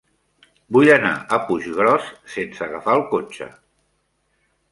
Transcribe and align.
Vull 0.77 0.89
anar 0.93 1.11
a 1.35 1.39
Puiggròs 1.49 2.09
sense 2.37 2.65
agafar 2.67 2.97
el 3.01 3.05
cotxe. 3.13 3.51